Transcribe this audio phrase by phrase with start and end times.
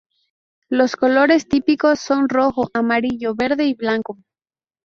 [0.69, 4.17] Los colores típicos son rojo, amarillo, verde y blanco.